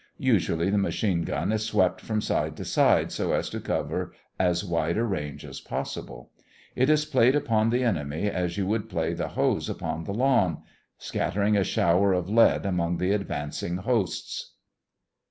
[0.17, 4.65] Usually the machine gun is swept from side to side so as to cover as
[4.65, 6.31] wide a range as possible.
[6.75, 10.63] It is played upon the enemy as you would play the hose upon the lawn,
[10.97, 14.53] scattering a shower of lead among the advancing hosts.